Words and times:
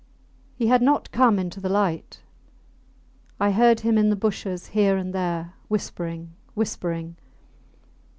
He 0.55 0.65
had 0.65 0.81
not 0.81 1.11
come 1.11 1.37
into 1.37 1.59
the 1.59 1.69
light. 1.69 2.21
I 3.39 3.51
heard 3.51 3.81
him 3.81 3.99
in 3.99 4.09
the 4.09 4.15
bushes 4.15 4.65
here 4.69 4.97
and 4.97 5.13
there, 5.13 5.53
whispering, 5.67 6.33
whispering. 6.55 7.17